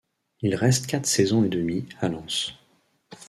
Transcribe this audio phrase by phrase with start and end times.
[0.41, 2.53] Il reste quatre saisons et demies à Lens.